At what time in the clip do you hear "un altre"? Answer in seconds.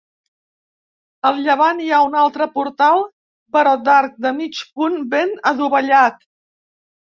2.05-2.47